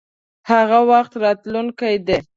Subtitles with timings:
[0.49, 2.17] هغه وخت راتلونکی دی.